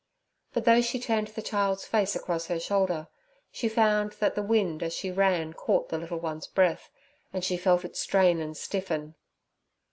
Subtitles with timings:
[0.51, 3.07] But, though she turned the child's face across her shoulder,
[3.51, 6.89] she found that the wind as she ran, caught the little one's breath,
[7.31, 9.13] and she felt it strain and stiffen.